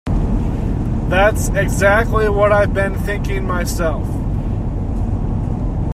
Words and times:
That's 1.09 1.49
exactly 1.49 2.27
what 2.27 2.51
I've 2.51 2.73
been 2.73 2.95
thinking 3.01 3.45
myself. 3.45 4.07